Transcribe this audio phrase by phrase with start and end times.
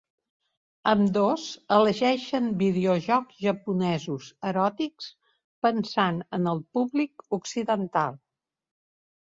[0.91, 1.43] Ambdós
[1.75, 5.13] elegeixen videojocs japonesos eròtics
[5.69, 8.21] pensant en el públic occidental.